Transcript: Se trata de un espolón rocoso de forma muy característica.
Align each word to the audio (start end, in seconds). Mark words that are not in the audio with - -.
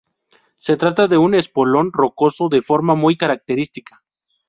Se 0.57 0.77
trata 0.77 1.07
de 1.07 1.19
un 1.19 1.35
espolón 1.35 1.91
rocoso 1.93 2.49
de 2.49 2.63
forma 2.63 2.95
muy 2.95 3.17
característica. 3.17 4.01